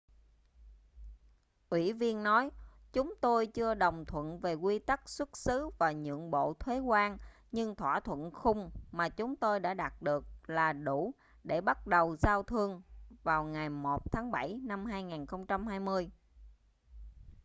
[1.69, 2.51] ủy viên nói
[2.93, 7.17] chúng tôi chưa đồng thuận về quy tắc xuất xứ và nhượng bộ thuế quan
[7.51, 12.15] nhưng thỏa thuận khung mà chúng tôi đã đạt được là đủ để bắt đầu
[12.19, 12.81] giao thương
[13.23, 16.09] vào ngày 1 tháng bảy năm 2020